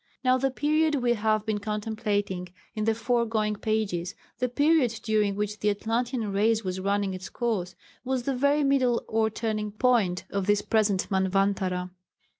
[0.23, 5.59] Now the period we have been contemplating in the foregoing pages the period during which
[5.59, 10.47] the Atlantean race was running its course was the very middle or turning point of
[10.47, 11.91] this present manvantara.